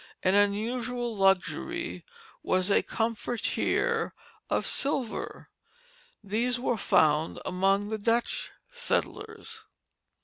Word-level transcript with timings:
An 0.23 0.33
unusual 0.33 1.15
luxury 1.15 2.03
was 2.41 2.71
a 2.71 2.81
comfortier 2.81 4.13
of 4.49 4.65
silver. 4.65 5.51
These 6.23 6.59
were 6.59 6.75
found 6.77 7.39
among 7.45 7.89
the 7.89 7.99
Dutch 7.99 8.49
settlers. 8.71 9.63